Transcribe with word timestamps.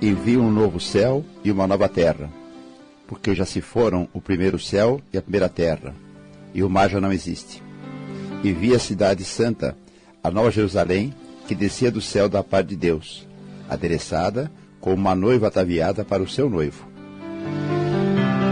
envia 0.00 0.40
um 0.40 0.50
novo 0.50 0.78
céu 0.78 1.24
e 1.42 1.50
uma 1.50 1.66
nova 1.66 1.88
terra, 1.88 2.30
porque 3.06 3.34
já 3.34 3.44
se 3.44 3.60
foram 3.60 4.08
o 4.12 4.20
primeiro 4.20 4.58
céu 4.58 5.00
e 5.12 5.18
a 5.18 5.22
primeira 5.22 5.48
terra, 5.48 5.94
e 6.54 6.62
o 6.62 6.70
mar 6.70 6.88
já 6.88 7.00
não 7.00 7.12
existe. 7.12 7.62
E 8.42 8.52
vi 8.52 8.74
a 8.74 8.78
cidade 8.78 9.24
santa, 9.24 9.76
a 10.22 10.30
nova 10.30 10.50
Jerusalém, 10.50 11.12
que 11.46 11.54
descia 11.54 11.90
do 11.90 12.00
céu 12.00 12.28
da 12.28 12.42
parte 12.42 12.68
de 12.68 12.76
Deus, 12.76 13.26
adereçada 13.68 14.50
como 14.80 14.96
uma 14.96 15.14
noiva 15.14 15.48
ataviada 15.48 16.04
para 16.04 16.22
o 16.22 16.28
seu 16.28 16.48
noivo. 16.48 16.86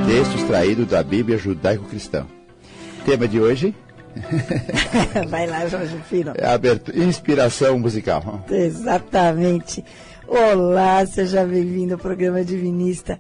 Texto 0.07 0.37
extraído 0.37 0.87
da 0.87 1.03
Bíblia 1.03 1.39
judaico-cristã. 1.39 2.27
Tema 3.05 3.29
de 3.29 3.41
hoje? 3.41 3.75
Vai 5.29 5.47
lá, 5.47 5.67
Jorge 5.69 5.97
Fino. 6.09 6.33
É 6.37 6.47
abertura, 6.47 6.99
inspiração 6.99 7.79
musical. 7.79 8.45
Exatamente. 8.51 9.85
Olá, 10.29 11.07
seja 11.07 11.45
bem-vindo 11.45 11.95
ao 11.95 12.01
programa 12.01 12.45
Divinista. 12.45 13.19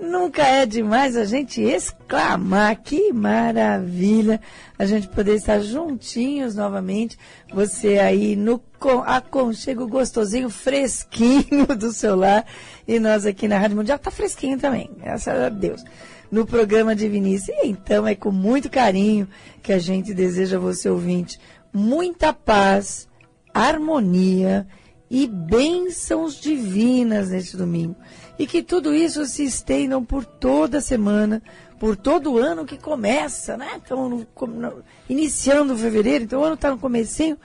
Nunca 0.00 0.42
é 0.42 0.64
demais 0.64 1.16
a 1.16 1.24
gente 1.24 1.60
exclamar 1.60 2.80
que 2.80 3.12
maravilha 3.12 4.40
a 4.78 4.86
gente 4.86 5.08
poder 5.08 5.34
estar 5.34 5.58
juntinhos 5.58 6.54
novamente. 6.54 7.18
Você 7.52 7.98
aí 7.98 8.36
no 8.36 8.62
aconchego 9.04 9.88
gostosinho, 9.88 10.48
fresquinho 10.48 11.66
do 11.76 11.92
seu 11.92 12.14
lar. 12.14 12.46
E 12.86 13.00
nós 13.00 13.26
aqui 13.26 13.48
na 13.48 13.58
Rádio 13.58 13.76
Mundial 13.76 13.98
tá 13.98 14.12
fresquinho 14.12 14.56
também, 14.56 14.90
graças 14.96 15.36
a 15.36 15.48
Deus. 15.48 15.84
No 16.30 16.46
programa 16.46 16.94
Divinista. 16.94 17.52
E 17.52 17.68
então 17.68 18.06
é 18.06 18.14
com 18.14 18.30
muito 18.30 18.70
carinho 18.70 19.28
que 19.60 19.72
a 19.72 19.78
gente 19.78 20.14
deseja 20.14 20.56
a 20.56 20.60
você 20.60 20.88
ouvinte 20.88 21.36
muita 21.72 22.32
paz, 22.32 23.08
harmonia 23.52 24.64
e 24.64 24.83
bênçãos 25.28 26.40
divinas 26.40 27.30
neste 27.30 27.56
domingo 27.56 27.94
e 28.36 28.46
que 28.46 28.62
tudo 28.62 28.92
isso 28.92 29.24
se 29.26 29.44
estendam 29.44 30.04
por 30.04 30.24
toda 30.24 30.78
a 30.78 30.80
semana, 30.80 31.40
por 31.78 31.96
todo 31.96 32.32
o 32.32 32.38
ano 32.38 32.64
que 32.64 32.76
começa, 32.76 33.56
né? 33.56 33.68
Então, 33.76 34.08
no, 34.08 34.26
no, 34.48 34.82
iniciando 35.08 35.76
fevereiro, 35.76 36.24
então 36.24 36.40
o 36.40 36.44
ano 36.44 36.54
está 36.54 36.70
no 36.70 36.78
comecinho, 36.78 37.38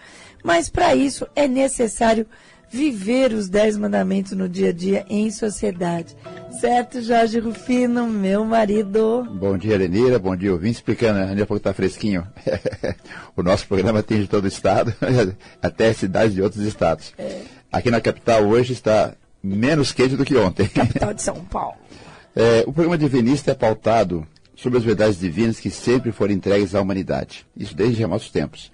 mas 0.43 0.67
para 0.67 0.95
isso 0.95 1.27
é 1.35 1.47
necessário 1.47 2.25
viver 2.71 3.33
os 3.33 3.49
dez 3.49 3.75
mandamentos 3.75 4.33
no 4.33 4.47
dia 4.47 4.69
a 4.69 4.73
dia 4.73 5.05
em 5.09 5.31
sociedade. 5.31 6.15
Certo, 6.59 7.01
Jorge 7.01 7.39
Rufino, 7.39 8.07
meu 8.07 8.45
marido? 8.45 9.27
Bom 9.39 9.57
dia, 9.57 9.77
Lenira. 9.77 10.19
Bom 10.19 10.35
dia, 10.35 10.51
ouvinte. 10.51 10.75
Explicando, 10.75 11.19
ainda 11.19 11.45
pouco 11.45 11.57
está 11.57 11.73
fresquinho. 11.73 12.27
o 13.35 13.41
nosso 13.41 13.67
programa 13.67 13.99
atinge 13.99 14.27
todo 14.27 14.45
o 14.45 14.47
estado, 14.47 14.93
até 15.61 15.91
cidades 15.93 16.35
de 16.35 16.41
outros 16.41 16.63
estados. 16.63 17.13
É. 17.17 17.58
Aqui 17.71 17.91
na 17.91 18.01
capital 18.01 18.45
hoje 18.45 18.73
está 18.73 19.13
menos 19.43 19.91
quente 19.91 20.15
do 20.15 20.25
que 20.25 20.35
ontem. 20.35 20.67
Capital 20.67 21.13
de 21.13 21.21
São 21.21 21.45
Paulo. 21.45 21.77
É, 22.35 22.61
o 22.61 22.71
programa 22.71 22.95
Divinista 22.95 23.49
é 23.51 23.55
pautado 23.55 24.23
sobre 24.55 24.77
as 24.77 24.83
verdades 24.83 25.19
divinas 25.19 25.59
que 25.59 25.71
sempre 25.71 26.11
foram 26.11 26.31
entregues 26.31 26.75
à 26.75 26.81
humanidade. 26.81 27.43
Isso 27.57 27.75
desde 27.75 27.99
remotos 27.99 28.29
tempos. 28.29 28.71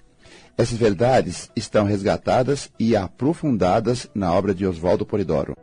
Essas 0.58 0.76
verdades 0.78 1.50
estão 1.56 1.86
resgatadas 1.86 2.70
e 2.78 2.94
aprofundadas 2.94 4.10
na 4.14 4.30
obra 4.32 4.54
de 4.54 4.66
Oswaldo 4.66 5.06
Polidoro. 5.06 5.56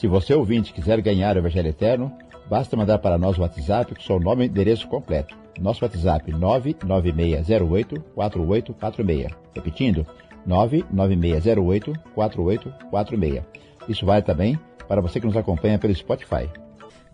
Se 0.00 0.06
você 0.06 0.32
ouvinte 0.34 0.72
quiser 0.72 0.98
ganhar 1.02 1.36
o 1.36 1.40
Evangelho 1.40 1.68
Eterno, 1.68 2.10
basta 2.48 2.74
mandar 2.74 2.98
para 2.98 3.18
nós 3.18 3.36
o 3.38 3.42
WhatsApp 3.42 3.94
com 3.94 4.00
seu 4.00 4.18
nome 4.18 4.44
e 4.44 4.46
endereço 4.48 4.88
completo. 4.88 5.36
Nosso 5.60 5.84
WhatsApp 5.84 6.32
996084846. 6.32 9.30
Repetindo, 9.54 10.06
996084846. 10.48 13.42
Isso 13.88 14.04
vale 14.04 14.22
também 14.22 14.58
para 14.86 15.00
você 15.00 15.18
que 15.20 15.26
nos 15.26 15.36
acompanha 15.36 15.78
pelo 15.78 15.94
Spotify. 15.94 16.50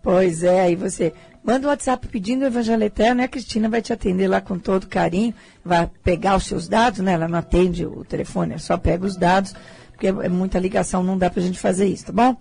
Pois 0.01 0.43
é, 0.43 0.61
aí 0.61 0.75
você 0.75 1.13
manda 1.41 1.65
um 1.65 1.69
WhatsApp 1.69 2.07
pedindo 2.09 2.43
o 2.43 2.45
Evangelho 2.45 2.83
Eterno 2.83 3.21
e 3.21 3.23
a 3.23 3.27
Cristina 3.27 3.69
vai 3.69 3.81
te 3.81 3.93
atender 3.93 4.27
lá 4.27 4.41
com 4.41 4.59
todo 4.59 4.87
carinho, 4.87 5.33
vai 5.63 5.89
pegar 6.03 6.35
os 6.35 6.45
seus 6.45 6.67
dados, 6.67 6.99
né? 6.99 7.13
Ela 7.13 7.27
não 7.27 7.39
atende 7.39 7.85
o 7.85 8.03
telefone, 8.03 8.59
só 8.59 8.77
pega 8.77 9.05
os 9.05 9.15
dados, 9.15 9.55
porque 9.91 10.07
é 10.07 10.29
muita 10.29 10.59
ligação, 10.59 11.03
não 11.03 11.17
dá 11.17 11.29
pra 11.29 11.41
gente 11.41 11.57
fazer 11.57 11.87
isso, 11.87 12.07
tá 12.07 12.11
bom? 12.11 12.35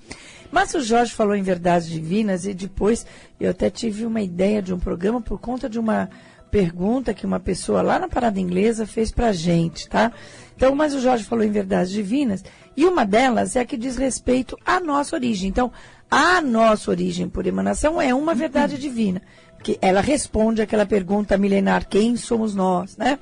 Mas 0.51 0.75
o 0.75 0.81
Jorge 0.81 1.15
falou 1.15 1.37
em 1.37 1.43
verdades 1.43 1.89
divinas 1.89 2.47
e 2.47 2.53
depois 2.53 3.07
eu 3.41 3.51
até 3.51 3.71
tive 3.71 4.05
uma 4.05 4.21
ideia 4.21 4.61
de 4.61 4.75
um 4.75 4.79
programa 4.79 5.21
por 5.21 5.39
conta 5.39 5.69
de 5.69 5.79
uma 5.79 6.11
pergunta 6.53 7.15
que 7.15 7.25
uma 7.25 7.41
pessoa 7.41 7.81
lá 7.81 7.99
na 7.99 8.09
parada 8.09 8.39
inglesa 8.39 8.87
fez 8.87 9.11
pra 9.11 9.33
gente, 9.33 9.89
tá? 9.89 10.13
Então, 10.55 10.75
mas 10.75 10.95
o 10.95 11.01
Jorge 11.01 11.25
falou 11.25 11.43
em 11.43 11.51
verdades 11.51 11.91
divinas 11.91 12.45
e 12.77 12.85
uma 12.85 13.07
delas 13.07 13.57
é 13.57 13.61
a 13.61 13.65
que 13.65 13.75
diz 13.75 13.97
respeito 13.97 14.55
à 14.65 14.79
nossa 14.79 15.17
origem. 15.17 15.49
Então, 15.49 15.73
a 16.11 16.43
nossa 16.43 16.91
origem 16.91 17.27
por 17.27 17.47
emanação 17.47 18.01
é 18.01 18.15
uma 18.15 18.35
verdade 18.35 18.77
divina, 18.77 19.23
que 19.65 19.79
ela 19.81 20.03
responde 20.03 20.61
àquela 20.61 20.85
pergunta 20.85 21.39
milenar: 21.39 21.89
quem 21.89 22.17
somos 22.17 22.55
nós, 22.55 22.99
né? 22.99 23.19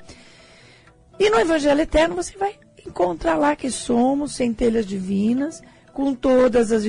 E 1.16 1.30
no 1.30 1.38
Evangelho 1.38 1.80
Eterno 1.80 2.16
você 2.16 2.36
vai 2.36 2.56
encontrar 2.84 3.36
lá 3.36 3.54
que 3.54 3.70
somos 3.70 4.34
centelhas 4.34 4.84
divinas, 4.84 5.62
com 5.92 6.14
todas 6.14 6.72
as 6.72 6.82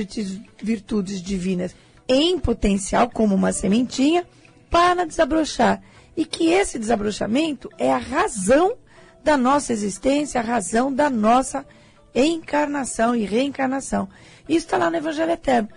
virtudes 0.60 1.22
divinas 1.22 1.76
em 2.08 2.40
potencial, 2.40 3.12
como 3.12 3.36
uma 3.36 3.52
sementinha, 3.54 4.26
para 4.72 5.06
desabrochar. 5.06 5.84
E 6.22 6.26
que 6.26 6.52
esse 6.52 6.78
desabrochamento 6.78 7.68
é 7.80 7.92
a 7.92 7.98
razão 7.98 8.78
da 9.24 9.36
nossa 9.36 9.74
existência, 9.74 10.40
a 10.40 10.44
razão 10.44 10.94
da 10.94 11.10
nossa 11.10 11.66
encarnação 12.14 13.16
e 13.16 13.26
reencarnação. 13.26 14.08
Isso 14.48 14.68
está 14.68 14.78
lá 14.78 14.92
no 14.92 14.98
Evangelho 14.98 15.32
Eterno. 15.32 15.70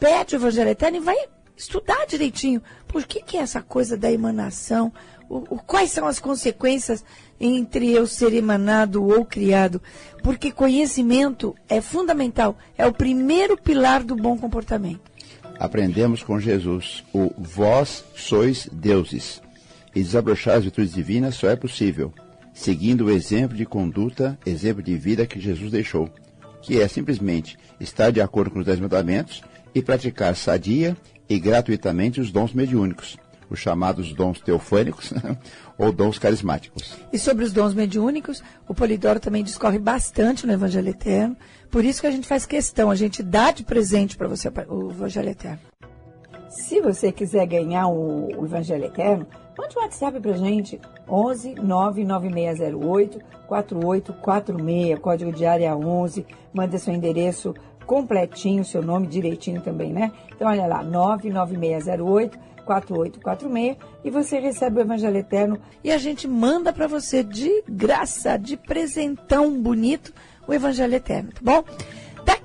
Pede 0.00 0.34
o 0.34 0.38
Evangelho 0.38 0.70
Eterno 0.70 0.96
e 0.96 1.00
vai 1.00 1.16
estudar 1.54 2.06
direitinho. 2.06 2.62
Por 2.88 3.04
que, 3.04 3.20
que 3.20 3.36
é 3.36 3.40
essa 3.40 3.60
coisa 3.60 3.94
da 3.94 4.10
emanação? 4.10 4.90
O, 5.28 5.56
o, 5.56 5.58
quais 5.58 5.90
são 5.90 6.06
as 6.06 6.18
consequências 6.18 7.04
entre 7.38 7.92
eu 7.92 8.06
ser 8.06 8.32
emanado 8.32 9.06
ou 9.06 9.26
criado? 9.26 9.78
Porque 10.22 10.50
conhecimento 10.50 11.54
é 11.68 11.82
fundamental, 11.82 12.56
é 12.78 12.86
o 12.86 12.94
primeiro 12.94 13.58
pilar 13.58 14.02
do 14.02 14.16
bom 14.16 14.38
comportamento. 14.38 15.12
Aprendemos 15.58 16.22
com 16.22 16.40
Jesus 16.40 17.04
o 17.12 17.30
vós 17.36 18.02
sois 18.16 18.66
deuses. 18.72 19.41
E 19.94 20.02
desabrochar 20.02 20.56
as 20.56 20.64
virtudes 20.64 20.92
divinas 20.92 21.34
só 21.34 21.48
é 21.48 21.56
possível 21.56 22.12
seguindo 22.52 23.06
o 23.06 23.10
exemplo 23.10 23.56
de 23.56 23.64
conduta, 23.64 24.38
exemplo 24.44 24.82
de 24.82 24.96
vida 24.96 25.26
que 25.26 25.40
Jesus 25.40 25.70
deixou, 25.70 26.08
que 26.60 26.80
é 26.80 26.86
simplesmente 26.86 27.56
estar 27.80 28.10
de 28.10 28.20
acordo 28.20 28.50
com 28.50 28.58
os 28.60 28.66
dez 28.66 28.78
mandamentos 28.78 29.42
e 29.74 29.82
praticar 29.82 30.36
sadia 30.36 30.96
e 31.28 31.38
gratuitamente 31.38 32.20
os 32.20 32.30
dons 32.30 32.52
mediúnicos, 32.52 33.16
os 33.48 33.58
chamados 33.58 34.12
dons 34.12 34.40
teofânicos 34.40 35.12
ou 35.78 35.90
dons 35.90 36.18
carismáticos. 36.18 36.96
E 37.12 37.18
sobre 37.18 37.44
os 37.44 37.52
dons 37.52 37.74
mediúnicos, 37.74 38.42
o 38.68 38.74
Polidoro 38.74 39.18
também 39.18 39.42
discorre 39.42 39.78
bastante 39.78 40.46
no 40.46 40.52
Evangelho 40.52 40.88
Eterno, 40.88 41.36
por 41.70 41.84
isso 41.84 42.02
que 42.02 42.06
a 42.06 42.10
gente 42.10 42.26
faz 42.26 42.44
questão, 42.44 42.90
a 42.90 42.94
gente 42.94 43.22
dá 43.22 43.50
de 43.50 43.64
presente 43.64 44.16
para 44.16 44.28
você 44.28 44.52
o 44.68 44.90
Evangelho 44.90 45.30
Eterno. 45.30 45.60
Se 46.50 46.82
você 46.82 47.10
quiser 47.10 47.46
ganhar 47.46 47.88
o, 47.88 48.28
o 48.38 48.44
Evangelho 48.44 48.84
Eterno, 48.84 49.26
Mande 49.56 49.76
um 49.76 49.82
WhatsApp 49.82 50.18
pra 50.20 50.32
gente, 50.32 50.80
11 51.08 51.54
99608 51.56 53.20
4846, 53.46 54.98
código 54.98 55.32
de 55.32 55.44
área 55.44 55.76
11, 55.76 56.26
manda 56.54 56.78
seu 56.78 56.94
endereço 56.94 57.54
completinho, 57.86 58.64
seu 58.64 58.82
nome 58.82 59.06
direitinho 59.06 59.60
também, 59.60 59.92
né? 59.92 60.10
Então, 60.34 60.48
olha 60.48 60.66
lá, 60.66 60.82
99608 60.82 62.38
4846 62.64 63.76
e 64.04 64.10
você 64.10 64.38
recebe 64.38 64.78
o 64.78 64.80
Evangelho 64.80 65.16
Eterno 65.16 65.58
e 65.82 65.90
a 65.90 65.98
gente 65.98 66.26
manda 66.28 66.72
para 66.72 66.86
você 66.86 67.22
de 67.22 67.62
graça, 67.68 68.36
de 68.36 68.56
presentão 68.56 69.60
bonito, 69.60 70.12
o 70.46 70.54
Evangelho 70.54 70.94
Eterno, 70.94 71.30
tá 71.32 71.40
bom? 71.42 71.64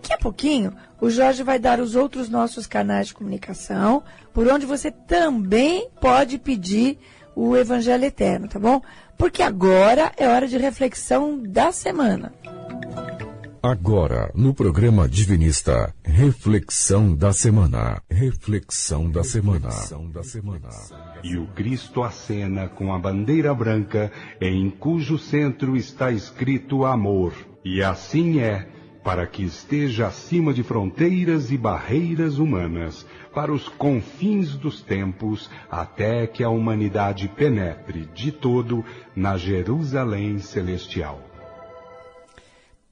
Daqui 0.08 0.22
a 0.22 0.24
pouquinho, 0.24 0.74
o 1.02 1.10
Jorge 1.10 1.44
vai 1.44 1.60
dar 1.60 1.82
os 1.82 1.94
outros 1.94 2.30
nossos 2.30 2.66
canais 2.66 3.08
de 3.08 3.14
comunicação, 3.14 4.02
por 4.34 4.48
onde 4.48 4.66
você 4.66 4.90
também 4.90 5.90
pode 6.00 6.38
pedir 6.38 6.98
o 7.36 7.58
Evangelho 7.58 8.06
Eterno, 8.06 8.48
tá 8.48 8.58
bom? 8.58 8.82
Porque 9.18 9.44
agora 9.44 10.14
é 10.16 10.30
hora 10.30 10.48
de 10.48 10.58
reflexão 10.58 11.38
da 11.44 11.74
semana. 11.74 12.32
Agora, 13.62 14.32
no 14.34 14.54
programa 14.54 15.10
Divinista, 15.10 15.94
reflexão 16.06 17.14
da 17.14 17.34
semana. 17.34 18.02
Reflexão 18.10 19.12
da 19.12 19.26
semana. 19.26 19.68
E 21.22 21.36
o 21.36 21.48
Cristo 21.48 22.02
acena 22.02 22.70
com 22.70 22.94
a 22.94 22.98
bandeira 22.98 23.54
branca, 23.54 24.10
em 24.40 24.70
cujo 24.70 25.18
centro 25.18 25.76
está 25.76 26.12
escrito 26.12 26.86
amor. 26.86 27.34
E 27.66 27.84
assim 27.84 28.40
é 28.40 28.77
para 29.08 29.26
que 29.26 29.42
esteja 29.42 30.08
acima 30.08 30.54
de 30.54 30.64
fronteiras 30.64 31.50
e 31.50 31.58
barreiras 31.58 32.40
humanas, 32.40 33.06
para 33.34 33.54
os 33.54 33.70
confins 33.70 34.58
dos 34.58 34.82
tempos, 34.82 35.50
até 35.72 36.28
que 36.28 36.44
a 36.44 36.50
humanidade 36.50 37.30
penetre 37.30 38.10
de 38.14 38.34
todo 38.34 38.84
na 39.16 39.38
Jerusalém 39.38 40.40
celestial. 40.40 41.22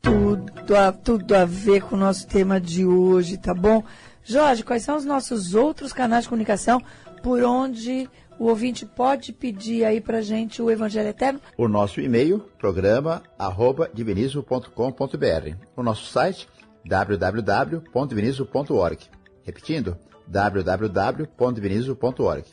Tudo 0.01 0.73
a, 0.73 0.93
tudo 0.93 1.35
a 1.35 1.43
ver 1.43 1.81
com 1.81 1.97
o 1.97 1.99
nosso 1.99 2.25
tema 2.25 2.61
de 2.61 2.85
hoje, 2.85 3.35
tá 3.37 3.53
bom? 3.53 3.83
Jorge, 4.23 4.63
quais 4.63 4.83
são 4.83 4.95
os 4.95 5.03
nossos 5.03 5.53
outros 5.53 5.91
canais 5.91 6.23
de 6.23 6.29
comunicação 6.29 6.81
por 7.21 7.43
onde 7.43 8.09
o 8.39 8.45
ouvinte 8.45 8.85
pode 8.85 9.33
pedir 9.33 9.83
aí 9.85 10.01
pra 10.01 10.21
gente 10.21 10.61
o 10.61 10.69
Evangelho 10.69 11.07
Eterno? 11.09 11.41
O 11.57 11.67
nosso 11.67 11.99
e-mail, 12.01 12.39
programa, 12.57 13.23
arroba, 13.37 13.89
divinismo.com.br. 13.93 15.55
O 15.75 15.83
nosso 15.83 16.11
site, 16.11 16.47
www.divinismo.org. 16.85 18.99
Repetindo, 19.43 19.97
www.divinismo.org. 20.27 22.45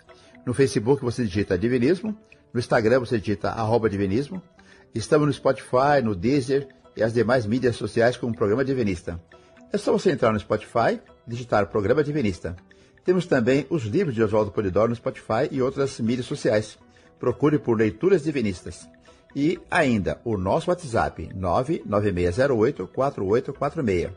No 0.45 0.53
Facebook 0.55 1.03
você 1.03 1.25
digita 1.25 1.59
Divinismo, 1.59 2.17
no 2.53 2.61
Instagram 2.61 3.01
você 3.01 3.19
digita 3.19 3.51
arroba 3.51 3.89
Divinismo. 3.89 4.43
Estamos 4.95 5.27
no 5.27 5.33
Spotify, 5.33 6.03
no 6.03 6.15
Deezer 6.15 6.69
e 6.97 7.03
as 7.03 7.15
demais 7.15 7.47
mídias 7.47 7.77
sociais 7.77 8.17
com 8.17 8.29
o 8.29 8.35
Programa 8.35 8.65
Divinista. 8.65 9.21
É 9.73 9.79
só 9.79 9.93
você 9.93 10.11
entrar 10.11 10.33
no 10.33 10.41
Spotify 10.41 11.01
digitar 11.27 11.67
Programa 11.69 12.05
Divinista. 12.05 12.55
Temos 13.05 13.27
também 13.27 13.67
os 13.69 13.83
livros 13.83 14.15
de 14.15 14.23
Oswaldo 14.23 14.53
Polidoro 14.53 14.91
no 14.91 14.97
Spotify 14.97 15.49
e 15.51 15.61
outras 15.61 15.99
mídias 15.99 16.27
sociais. 16.27 16.79
Procure 17.19 17.59
por 17.59 17.77
Leituras 17.77 18.23
Divinistas. 18.23 18.89
E 19.35 19.59
ainda 19.71 20.21
o 20.25 20.37
nosso 20.37 20.69
WhatsApp 20.71 21.31
996084846. 21.35 24.11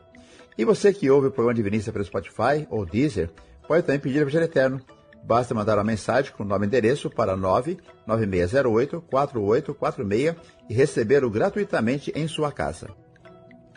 E 0.57 0.63
você 0.63 0.93
que 0.93 1.09
ouve 1.09 1.27
o 1.27 1.31
programa 1.31 1.55
Divinista 1.55 1.91
pelo 1.91 2.05
Spotify 2.05 2.65
ou 2.69 2.85
Deezer, 2.85 3.29
pode 3.67 3.83
também 3.83 3.99
pedir 3.99 4.19
o 4.19 4.21
Evangelho 4.21 4.45
Eterno. 4.45 4.79
Basta 5.23 5.53
mandar 5.55 5.77
uma 5.77 5.83
mensagem 5.83 6.31
com 6.31 6.43
o 6.43 6.45
nome 6.45 6.65
e 6.65 6.67
endereço 6.67 7.09
para 7.09 7.35
996084846 8.07 10.35
e 10.69 10.73
recebê-lo 10.73 11.29
gratuitamente 11.29 12.13
em 12.15 12.25
sua 12.27 12.51
casa. 12.51 12.89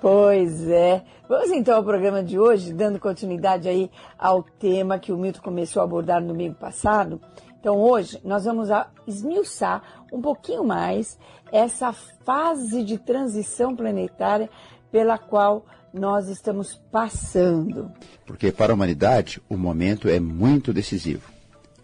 Pois 0.01 0.69
é. 0.69 1.03
Vamos 1.29 1.51
então 1.51 1.77
ao 1.77 1.85
programa 1.85 2.23
de 2.23 2.39
hoje, 2.39 2.73
dando 2.73 3.01
continuidade 3.01 3.69
aí 3.69 3.91
ao 4.17 4.43
tema 4.43 4.99
que 4.99 5.13
o 5.13 5.19
Milton 5.19 5.41
começou 5.43 5.83
a 5.83 5.85
abordar 5.85 6.21
no 6.21 6.29
domingo 6.29 6.55
passado. 6.55 7.21
Então 7.59 7.77
hoje 7.77 8.21
nós 8.25 8.45
vamos 8.45 8.69
esmiuçar 9.07 9.83
um 10.13 10.21
pouquinho 10.21 10.65
mais 10.65 11.19
essa 11.51 11.93
fase 11.93 12.85
de 12.85 12.97
transição 12.97 13.75
planetária 13.75 14.49
pela 14.91 15.19
qual 15.19 15.67
nós 15.93 16.29
estamos 16.29 16.81
passando. 16.93 17.91
Porque 18.25 18.53
para 18.53 18.73
a 18.73 18.75
humanidade 18.75 19.43
o 19.49 19.57
momento 19.57 20.09
é 20.09 20.21
muito 20.21 20.73
decisivo. 20.73 21.31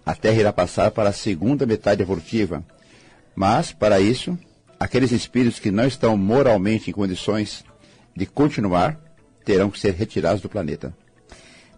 A 0.07 0.15
Terra 0.15 0.41
irá 0.41 0.53
passar 0.53 0.91
para 0.93 1.09
a 1.09 1.13
segunda 1.13 1.67
metade 1.67 2.03
evolutiva, 2.03 2.63
mas 3.35 3.73
para 3.73 3.99
isso, 3.99 4.39
aqueles 4.79 5.11
espíritos 5.11 5.59
que 5.59 5.71
não 5.71 5.87
estão 5.87 6.17
moralmente 6.17 6.91
em 6.91 6.93
condições 6.93 7.65
de 8.17 8.27
continuar, 8.27 8.99
terão 9.45 9.71
que 9.71 9.79
ser 9.79 9.95
retirados 9.95 10.41
do 10.41 10.49
planeta. 10.49 10.95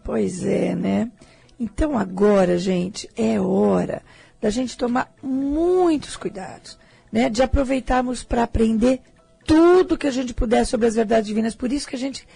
Pois 0.05 0.45
é, 0.45 0.75
né? 0.75 1.11
Então 1.59 1.99
agora, 1.99 2.59
gente, 2.59 3.09
é 3.17 3.41
hora 3.41 4.03
da 4.41 4.51
gente 4.51 4.77
tomar 4.77 5.13
muitos 5.23 6.17
cuidados, 6.17 6.79
né? 7.11 7.29
De 7.31 7.43
aproveitarmos 7.43 8.23
para 8.23 8.43
aprender 8.43 9.01
tudo 9.47 9.97
que 9.97 10.07
a 10.07 10.11
gente 10.11 10.35
puder 10.35 10.67
sobre 10.67 10.87
as 10.87 10.95
verdades 10.95 11.27
divinas. 11.27 11.55
Por 11.55 11.73
isso 11.73 11.89
que 11.89 11.97
a 11.97 11.99
gente 11.99 12.27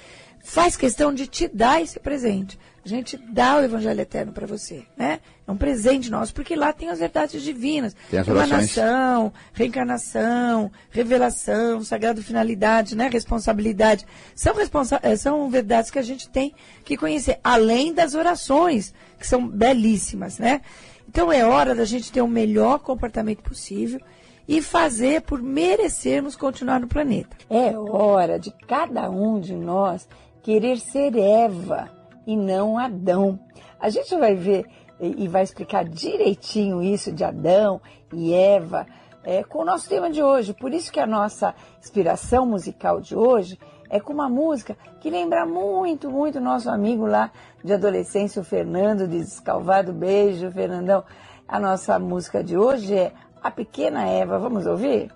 faz 0.42 0.76
questão 0.76 1.12
de 1.12 1.26
te 1.26 1.48
dar 1.48 1.82
esse 1.82 2.00
presente. 2.00 2.58
A 2.84 2.88
gente 2.88 3.18
dá 3.30 3.56
o 3.56 3.62
Evangelho 3.62 4.00
Eterno 4.00 4.32
para 4.32 4.46
você, 4.46 4.84
né? 4.96 5.20
É 5.46 5.52
um 5.52 5.56
presente 5.56 6.10
nosso, 6.10 6.32
porque 6.32 6.56
lá 6.56 6.72
tem 6.72 6.88
as 6.88 6.98
verdades 6.98 7.42
divinas. 7.42 7.94
Tem 8.10 8.20
as 8.20 8.26
Emanação, 8.26 9.32
reencarnação, 9.52 10.72
revelação, 10.90 11.84
sagrado 11.84 12.22
finalidade, 12.22 12.96
né? 12.96 13.08
Responsabilidade. 13.12 14.06
São, 14.34 14.54
responsa 14.54 14.98
eh, 15.02 15.14
são 15.14 15.50
verdades 15.50 15.90
que 15.90 15.98
a 15.98 16.02
gente 16.02 16.28
tem 16.30 16.54
que 16.82 16.96
conhecer, 16.96 17.38
além 17.44 17.92
das 17.92 18.14
orações, 18.14 18.94
que 19.18 19.26
são 19.26 19.46
belíssimas, 19.46 20.38
né? 20.38 20.62
Então 21.06 21.30
é 21.30 21.44
hora 21.44 21.74
da 21.74 21.84
gente 21.84 22.10
ter 22.10 22.22
o 22.22 22.28
melhor 22.28 22.78
comportamento 22.78 23.42
possível 23.42 24.00
e 24.48 24.62
fazer 24.62 25.20
por 25.20 25.42
merecermos 25.42 26.34
continuar 26.34 26.80
no 26.80 26.88
planeta. 26.88 27.36
É 27.50 27.76
hora 27.78 28.38
de 28.38 28.50
cada 28.66 29.10
um 29.10 29.38
de 29.38 29.54
nós 29.54 30.08
querer 30.42 30.78
ser 30.78 31.14
Eva 31.16 31.99
e 32.26 32.36
não 32.36 32.78
Adão. 32.78 33.38
A 33.78 33.88
gente 33.88 34.16
vai 34.16 34.34
ver 34.34 34.66
e 35.00 35.26
vai 35.28 35.42
explicar 35.42 35.84
direitinho 35.84 36.82
isso 36.82 37.10
de 37.10 37.24
Adão 37.24 37.80
e 38.12 38.34
Eva 38.34 38.86
é, 39.24 39.42
com 39.42 39.60
o 39.60 39.64
nosso 39.64 39.88
tema 39.88 40.10
de 40.10 40.22
hoje. 40.22 40.52
Por 40.54 40.72
isso 40.72 40.92
que 40.92 41.00
a 41.00 41.06
nossa 41.06 41.54
inspiração 41.80 42.46
musical 42.46 43.00
de 43.00 43.16
hoje 43.16 43.58
é 43.88 43.98
com 43.98 44.12
uma 44.12 44.28
música 44.28 44.76
que 45.00 45.10
lembra 45.10 45.44
muito, 45.44 46.10
muito 46.10 46.40
nosso 46.40 46.70
amigo 46.70 47.06
lá 47.06 47.30
de 47.64 47.72
adolescência, 47.72 48.40
o 48.40 48.44
Fernando, 48.44 49.08
de 49.08 49.18
Descalvado. 49.18 49.92
Beijo, 49.92 50.50
Fernandão. 50.50 51.04
A 51.48 51.58
nossa 51.58 51.98
música 51.98 52.44
de 52.44 52.56
hoje 52.56 52.94
é 52.94 53.12
A 53.42 53.50
Pequena 53.50 54.06
Eva. 54.06 54.38
Vamos 54.38 54.66
ouvir? 54.66 55.12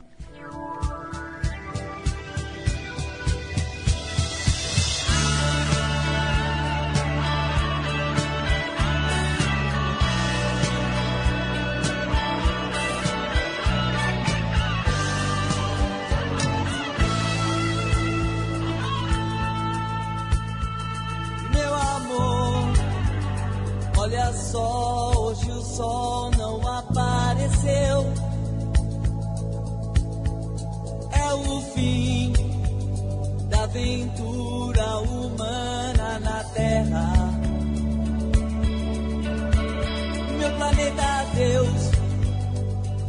planeta 40.74 41.26
Deus, 41.34 41.90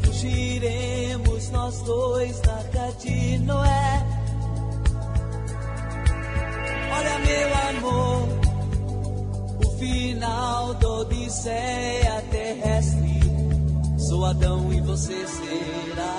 fugiremos 0.03 1.50
nós 1.50 1.81
dois 1.81 2.41
na 2.41 2.53
arca 2.53 2.91
de 3.00 3.38
Noé. 3.39 4.06
Olha, 6.97 7.19
meu 7.19 7.50
amor, 7.69 8.27
o 9.66 9.78
final 9.78 10.73
da 10.75 10.90
Odisseia 10.90 12.23
terrestre. 12.31 13.19
Sou 13.97 14.25
Adão 14.25 14.71
e 14.71 14.81
você 14.81 15.25
será. 15.28 16.15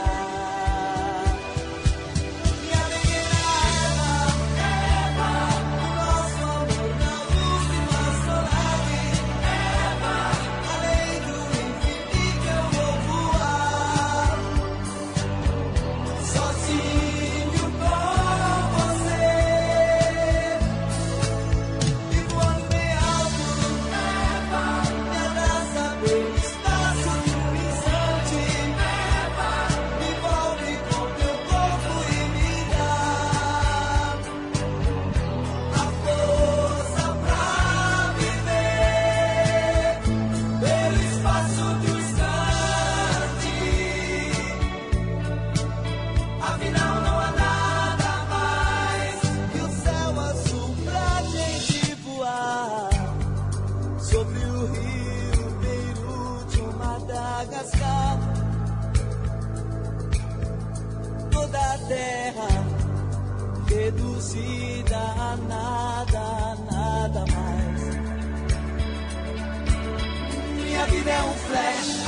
vida 71.07 71.11
é 71.11 71.23
um 71.23 71.35
flash 71.35 72.05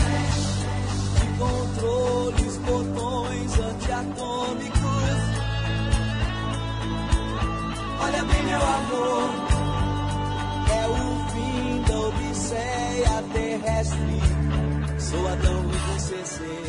de 1.20 1.26
controles, 1.38 2.56
botões 2.58 3.58
antiatômicos. 3.60 4.78
Olha 8.00 8.24
bem, 8.24 8.42
meu 8.44 8.62
amor, 8.62 9.30
é 10.70 10.88
o 10.88 11.30
fim 11.30 11.82
da 11.82 11.98
Odisseia 12.00 13.24
terrestre. 13.32 14.20
Sou 14.98 15.28
Adão 15.28 15.64
e 15.72 15.76
você 15.92 16.24
ser. 16.24 16.67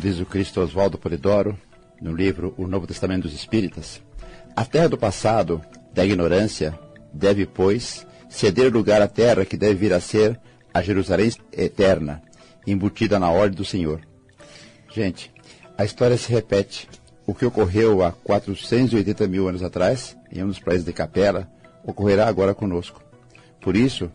Diz 0.00 0.18
o 0.18 0.24
Cristo 0.24 0.62
Oswaldo 0.62 0.96
Polidoro, 0.96 1.58
no 2.00 2.14
livro 2.14 2.54
O 2.56 2.66
Novo 2.66 2.86
Testamento 2.86 3.24
dos 3.24 3.34
Espíritas, 3.34 4.00
a 4.56 4.64
terra 4.64 4.88
do 4.88 4.96
passado, 4.96 5.60
da 5.92 6.02
ignorância, 6.02 6.72
deve, 7.12 7.44
pois, 7.44 8.06
ceder 8.26 8.72
lugar 8.72 9.02
à 9.02 9.06
terra 9.06 9.44
que 9.44 9.58
deve 9.58 9.74
vir 9.74 9.92
a 9.92 10.00
ser 10.00 10.40
a 10.72 10.80
Jerusalém 10.80 11.30
eterna, 11.52 12.22
embutida 12.66 13.18
na 13.18 13.30
ordem 13.30 13.58
do 13.58 13.64
Senhor. 13.64 14.00
Gente, 14.90 15.30
a 15.76 15.84
história 15.84 16.16
se 16.16 16.32
repete. 16.32 16.88
O 17.26 17.34
que 17.34 17.44
ocorreu 17.44 18.02
há 18.02 18.10
480 18.10 19.28
mil 19.28 19.48
anos 19.48 19.62
atrás, 19.62 20.16
em 20.32 20.42
um 20.42 20.48
dos 20.48 20.58
países 20.58 20.86
de 20.86 20.94
Capela, 20.94 21.46
ocorrerá 21.84 22.26
agora 22.26 22.54
conosco. 22.54 23.02
Por 23.60 23.76
isso, 23.76 24.10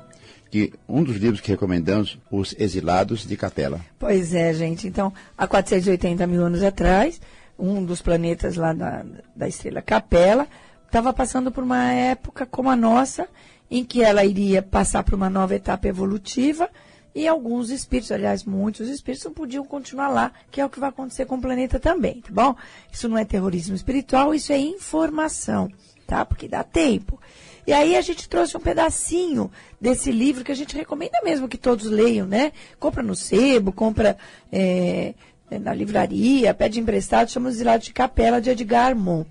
que 0.55 0.71
um 0.87 1.03
dos 1.03 1.17
livros 1.17 1.41
que 1.41 1.51
recomendamos, 1.51 2.17
Os 2.31 2.55
Exilados 2.57 3.27
de 3.27 3.35
Capela. 3.35 3.81
Pois 3.99 4.33
é, 4.33 4.53
gente. 4.53 4.87
Então, 4.87 5.11
há 5.37 5.45
480 5.45 6.25
mil 6.25 6.45
anos 6.45 6.63
atrás, 6.63 7.19
um 7.59 7.83
dos 7.83 8.01
planetas 8.01 8.55
lá 8.55 8.71
da, 8.71 9.03
da 9.35 9.49
estrela 9.49 9.81
Capela 9.81 10.47
estava 10.85 11.11
passando 11.11 11.51
por 11.51 11.61
uma 11.61 11.91
época 11.91 12.45
como 12.45 12.69
a 12.69 12.75
nossa, 12.75 13.27
em 13.69 13.83
que 13.83 14.01
ela 14.01 14.23
iria 14.23 14.61
passar 14.61 15.03
por 15.03 15.15
uma 15.15 15.29
nova 15.29 15.53
etapa 15.53 15.89
evolutiva 15.89 16.69
e 17.13 17.27
alguns 17.27 17.69
espíritos, 17.69 18.13
aliás, 18.13 18.45
muitos 18.45 18.87
espíritos 18.87 19.25
não 19.25 19.33
podiam 19.33 19.65
continuar 19.65 20.07
lá, 20.07 20.31
que 20.49 20.61
é 20.61 20.65
o 20.65 20.69
que 20.69 20.79
vai 20.79 20.87
acontecer 20.87 21.25
com 21.25 21.35
o 21.35 21.41
planeta 21.41 21.81
também, 21.81 22.21
tá 22.21 22.29
bom? 22.31 22.55
Isso 22.89 23.09
não 23.09 23.17
é 23.17 23.25
terrorismo 23.25 23.75
espiritual, 23.75 24.33
isso 24.33 24.53
é 24.53 24.57
informação, 24.57 25.69
tá? 26.07 26.23
Porque 26.23 26.47
dá 26.47 26.63
tempo. 26.63 27.19
E 27.67 27.73
aí 27.73 27.95
a 27.95 28.01
gente 28.01 28.29
trouxe 28.29 28.55
um 28.55 28.59
pedacinho 28.59 29.51
desse 29.81 30.11
livro 30.11 30.43
que 30.43 30.51
a 30.51 30.55
gente 30.55 30.75
recomenda 30.75 31.19
mesmo 31.23 31.47
que 31.47 31.57
todos 31.57 31.85
leiam, 31.85 32.27
né? 32.27 32.51
Compra 32.79 33.01
no 33.01 33.15
sebo, 33.15 33.71
compra 33.71 34.17
é, 34.51 35.15
na 35.49 35.73
livraria, 35.73 36.53
pede 36.53 36.79
emprestado, 36.79 37.31
chama 37.31 37.49
os 37.49 37.55
Exilados 37.55 37.87
de 37.87 37.93
Capela 37.93 38.39
de 38.39 38.51
Edgar 38.51 38.87
Armon. 38.87 39.25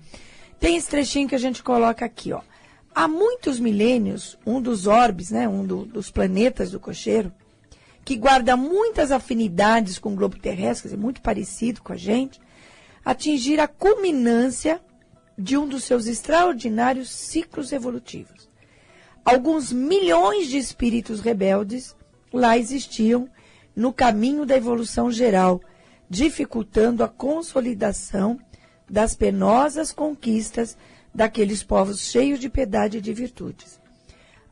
Tem 0.59 0.75
esse 0.75 0.89
trechinho 0.89 1.29
que 1.29 1.35
a 1.35 1.39
gente 1.39 1.63
coloca 1.63 2.03
aqui, 2.03 2.33
ó. 2.33 2.41
Há 2.93 3.07
muitos 3.07 3.59
milênios, 3.59 4.37
um 4.45 4.61
dos 4.61 4.87
orbes, 4.87 5.29
né, 5.31 5.47
um 5.47 5.65
do- 5.65 5.85
dos 5.85 6.09
planetas 6.09 6.71
do 6.71 6.79
cocheiro, 6.79 7.31
que 8.05 8.15
guarda 8.15 8.55
muitas 8.55 9.11
afinidades 9.11 9.97
com 9.99 10.13
o 10.13 10.15
globo 10.15 10.37
terrestre, 10.39 10.83
quer 10.83 10.95
dizer, 10.95 11.01
muito 11.01 11.21
parecido 11.21 11.81
com 11.81 11.91
a 11.91 11.97
gente, 11.97 12.39
atingir 13.03 13.59
a 13.59 13.67
culminância 13.67 14.79
de 15.37 15.57
um 15.57 15.67
dos 15.67 15.83
seus 15.83 16.07
extraordinários 16.07 17.09
ciclos 17.09 17.71
evolutivos. 17.71 18.49
Alguns 19.23 19.71
milhões 19.71 20.47
de 20.47 20.57
espíritos 20.57 21.19
rebeldes 21.19 21.95
lá 22.31 22.57
existiam 22.57 23.29
no 23.75 23.91
caminho 23.91 24.45
da 24.45 24.55
evolução 24.55 25.11
geral, 25.11 25.59
dificultando 26.09 27.03
a 27.03 27.07
consolidação 27.07 28.39
das 28.89 29.15
penosas 29.15 29.91
conquistas 29.91 30.77
daqueles 31.13 31.63
povos 31.63 32.01
cheios 32.01 32.39
de 32.39 32.49
piedade 32.49 32.97
e 32.97 33.01
de 33.01 33.13
virtudes. 33.13 33.79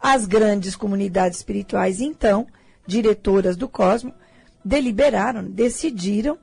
As 0.01 0.25
grandes 0.25 0.75
comunidades 0.75 1.37
espirituais, 1.37 2.01
então, 2.01 2.47
diretoras 2.85 3.55
do 3.55 3.69
cosmo, 3.69 4.13
deliberaram, 4.65 5.43
decidiram 5.43 6.37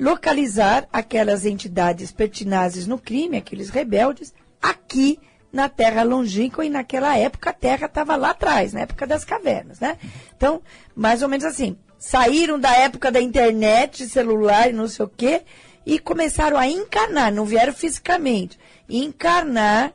localizar 0.00 0.88
aquelas 0.90 1.44
entidades 1.44 2.10
pertinazes 2.10 2.86
no 2.86 2.98
crime, 2.98 3.36
aqueles 3.36 3.68
rebeldes, 3.68 4.32
aqui 4.60 5.20
na 5.52 5.68
Terra 5.68 6.02
longínqua 6.02 6.64
e 6.64 6.70
naquela 6.70 7.16
época 7.18 7.50
a 7.50 7.52
Terra 7.52 7.86
estava 7.86 8.16
lá 8.16 8.30
atrás, 8.30 8.72
na 8.72 8.80
época 8.80 9.06
das 9.06 9.24
cavernas, 9.24 9.78
né? 9.78 9.98
Então, 10.34 10.62
mais 10.96 11.22
ou 11.22 11.28
menos 11.28 11.44
assim, 11.44 11.76
saíram 11.98 12.58
da 12.58 12.74
época 12.74 13.10
da 13.10 13.20
internet, 13.20 14.08
celular 14.08 14.70
e 14.70 14.72
não 14.72 14.88
sei 14.88 15.04
o 15.04 15.08
quê, 15.08 15.42
e 15.84 15.98
começaram 15.98 16.56
a 16.56 16.66
encarnar, 16.66 17.32
não 17.32 17.44
vieram 17.44 17.72
fisicamente, 17.72 18.58
encarnar 18.88 19.92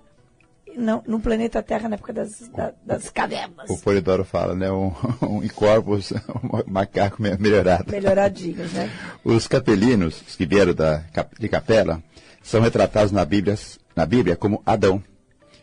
no, 0.77 1.03
no 1.07 1.19
planeta 1.19 1.61
Terra 1.63 1.87
na 1.89 1.95
época 1.95 2.13
das, 2.13 2.47
da- 2.49 2.73
das 2.85 3.09
cavernas. 3.09 3.69
O 3.69 3.77
Polidoro 3.79 4.23
fala, 4.25 4.55
né? 4.55 4.71
Um, 4.71 4.91
um 5.21 5.43
um 6.67 6.71
macaco 6.71 7.21
me- 7.21 7.37
melhorado. 7.37 7.91
Melhoradinhos, 7.91 8.71
né? 8.73 8.89
Os 9.23 9.47
capelinos, 9.47 10.21
os 10.27 10.35
que 10.35 10.45
vieram 10.45 10.73
da, 10.73 11.03
de 11.39 11.47
Capela, 11.49 12.01
são 12.43 12.61
retratados 12.61 13.11
na 13.11 13.23
Bíblia, 13.25 13.57
na 13.95 14.05
Bíblia 14.05 14.35
como 14.35 14.61
Adão, 14.65 15.01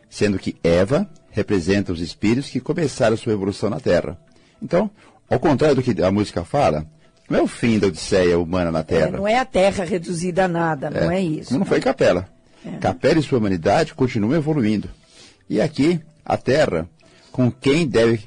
sendo 0.09 0.37
que 0.37 0.55
Eva 0.63 1.09
representa 1.31 1.91
os 1.91 1.99
espíritos 2.01 2.49
que 2.49 2.59
começaram 2.59 3.17
sua 3.17 3.33
evolução 3.33 3.69
na 3.69 3.79
Terra. 3.79 4.17
Então, 4.61 4.89
ao 5.29 5.39
contrário 5.39 5.75
do 5.77 5.81
que 5.83 6.01
a 6.01 6.11
música 6.11 6.43
fala, 6.43 6.85
não 7.29 7.39
é 7.39 7.41
o 7.41 7.47
fim 7.47 7.79
da 7.79 7.87
odisseia 7.87 8.37
humana 8.37 8.71
na 8.71 8.79
É, 8.79 8.83
Terra. 8.83 9.11
não 9.11 9.27
é 9.27 9.37
a 9.39 9.45
Terra 9.45 9.83
reduzida 9.83 10.45
a 10.45 10.47
nada, 10.47 10.89
não 10.89 11.09
é 11.09 11.19
isso. 11.21 11.49
Como 11.49 11.59
não 11.59 11.65
foi 11.65 11.79
Capela. 11.79 12.27
Capela 12.79 13.19
e 13.19 13.23
sua 13.23 13.39
humanidade 13.39 13.93
continuam 13.93 14.33
evoluindo. 14.35 14.89
E 15.49 15.61
aqui, 15.61 15.99
a 16.25 16.37
Terra, 16.37 16.87
com 17.31 17.51
quem 17.51 17.87
deve, 17.87 18.21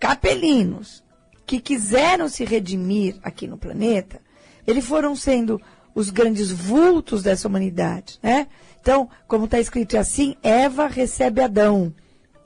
capelinos, 0.00 1.04
que 1.44 1.60
quiseram 1.60 2.30
se 2.30 2.46
redimir 2.46 3.16
aqui 3.22 3.46
no 3.46 3.58
planeta, 3.58 4.18
eles 4.66 4.86
foram 4.86 5.14
sendo 5.14 5.60
os 5.94 6.08
grandes 6.08 6.50
vultos 6.50 7.22
dessa 7.22 7.46
humanidade, 7.46 8.18
né? 8.22 8.46
Então, 8.80 9.08
como 9.28 9.44
está 9.44 9.60
escrito 9.60 9.98
assim, 9.98 10.34
Eva 10.42 10.86
recebe 10.86 11.42
Adão. 11.42 11.92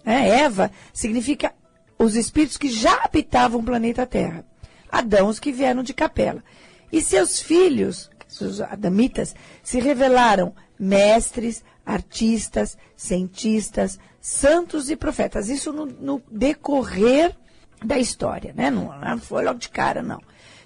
né? 0.04 0.28
Eva 0.28 0.70
significa 0.92 1.52
os 2.00 2.16
espíritos 2.16 2.56
que 2.56 2.70
já 2.70 3.04
habitavam 3.04 3.60
o 3.60 3.62
planeta 3.62 4.06
Terra. 4.06 4.42
Adão, 4.90 5.28
os 5.28 5.38
que 5.38 5.52
vieram 5.52 5.82
de 5.82 5.92
Capela. 5.92 6.42
E 6.90 7.02
seus 7.02 7.40
filhos, 7.40 8.10
os 8.40 8.60
adamitas, 8.62 9.34
se 9.62 9.78
revelaram 9.78 10.54
mestres, 10.78 11.62
artistas, 11.84 12.76
cientistas, 12.96 13.98
santos 14.18 14.88
e 14.88 14.96
profetas. 14.96 15.50
Isso 15.50 15.74
no, 15.74 15.84
no 15.84 16.22
decorrer 16.30 17.36
da 17.84 17.98
história, 17.98 18.54
né? 18.56 18.70
Não, 18.70 18.98
não 18.98 19.18
foi 19.18 19.44
logo 19.44 19.58
de 19.58 19.68
cara, 19.68 20.02
não. 20.02 20.20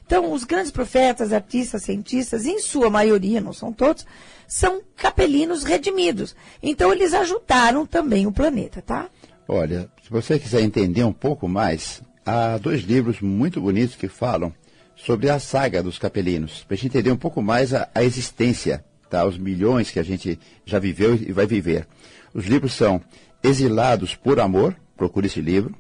Então, 0.07 0.33
os 0.33 0.45
grandes 0.45 0.71
profetas, 0.71 1.33
artistas, 1.33 1.83
cientistas, 1.83 2.47
em 2.47 2.61
sua 2.61 2.89
maioria, 2.89 3.41
não 3.41 3.53
são 3.53 3.73
todos, 3.73 4.07
são 4.47 4.83
capelinos 4.95 5.65
redimidos. 5.65 6.37
Então, 6.63 6.93
eles 6.93 7.13
ajudaram 7.13 7.85
também 7.85 8.25
o 8.25 8.33
planeta, 8.33 8.81
tá? 8.81 9.09
Olha, 9.47 9.91
se 10.03 10.11
você 10.11 10.39
quiser 10.39 10.63
entender 10.63 11.05
um 11.05 11.13
pouco 11.13 11.47
mais, 11.47 12.03
há 12.25 12.57
dois 12.57 12.81
livros 12.83 13.21
muito 13.21 13.61
bonitos 13.61 13.95
que 13.95 14.09
falam 14.09 14.53
sobre 14.97 15.29
a 15.29 15.39
saga 15.39 15.83
dos 15.83 15.99
capelinos, 15.99 16.65
para 16.65 16.75
a 16.75 16.77
gente 16.77 16.87
entender 16.87 17.11
um 17.11 17.17
pouco 17.17 17.43
mais 17.43 17.75
a, 17.75 17.89
a 17.95 18.03
existência, 18.03 18.83
tá? 19.11 19.27
os 19.27 19.37
milhões 19.37 19.91
que 19.91 19.99
a 19.99 20.03
gente 20.03 20.39
já 20.65 20.79
viveu 20.79 21.15
e 21.15 21.31
vai 21.31 21.47
viver. 21.47 21.87
Os 22.33 22.47
livros 22.47 22.73
são 22.73 23.03
Exilados 23.43 24.15
por 24.15 24.41
Amor, 24.41 24.75
procure 24.97 25.27
esse 25.27 25.43
livro, 25.43 25.75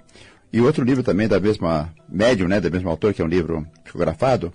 e 0.52 0.61
outro 0.61 0.85
livro 0.85 1.02
também 1.02 1.26
da 1.26 1.40
mesma 1.40 1.90
médium, 2.06 2.49
né, 2.49 2.61
do 2.61 2.71
mesmo 2.71 2.90
autor, 2.90 3.14
que 3.14 3.23
é 3.23 3.25
um 3.25 3.28
livro 3.28 3.66
psicografado, 3.83 4.52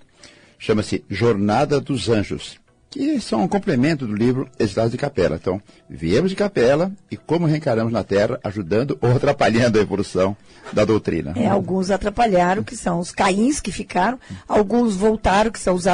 chama-se 0.56 1.04
Jornada 1.10 1.80
dos 1.80 2.08
Anjos, 2.08 2.59
que 2.90 3.20
são 3.20 3.42
um 3.44 3.48
complemento 3.48 4.04
do 4.04 4.14
livro 4.14 4.48
Exilados 4.58 4.90
de 4.90 4.98
Capela. 4.98 5.36
Então, 5.36 5.62
viemos 5.88 6.28
de 6.28 6.36
Capela 6.36 6.90
e 7.08 7.16
como 7.16 7.46
reencaramos 7.46 7.92
na 7.92 8.02
Terra, 8.02 8.40
ajudando 8.42 8.98
ou 9.00 9.12
atrapalhando 9.12 9.78
a 9.78 9.82
evolução 9.82 10.36
da 10.72 10.84
doutrina. 10.84 11.32
É, 11.36 11.46
alguns 11.46 11.90
atrapalharam, 11.90 12.64
que 12.64 12.76
são 12.76 12.98
os 12.98 13.12
caíns 13.12 13.60
que 13.60 13.70
ficaram, 13.70 14.18
alguns 14.48 14.96
voltaram, 14.96 15.52
que 15.52 15.60
são 15.60 15.76
os, 15.76 15.84